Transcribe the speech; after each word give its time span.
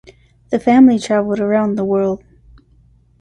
The 0.49 0.59
family 0.59 0.97
travelled 0.97 1.39
around 1.39 1.75
the 1.75 1.85
world. 1.85 2.23